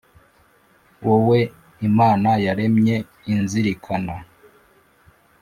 wowe 1.05 1.39
imana 1.87 2.29
yaremye 2.45 2.95
inzirikana, 3.33 4.15